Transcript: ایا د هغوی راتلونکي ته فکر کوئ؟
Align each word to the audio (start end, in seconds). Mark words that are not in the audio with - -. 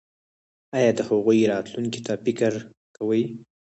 ایا 0.77 0.91
د 0.97 0.99
هغوی 1.09 1.39
راتلونکي 1.51 2.01
ته 2.05 2.13
فکر 2.23 2.51
کوئ؟ 2.95 3.23